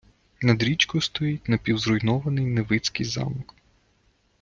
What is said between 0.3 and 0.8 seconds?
Над